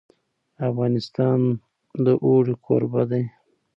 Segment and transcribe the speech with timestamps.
[0.69, 1.39] افغانستان
[2.03, 3.23] د اوړي کوربه دی.